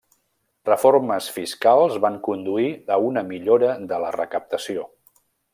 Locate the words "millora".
3.31-3.79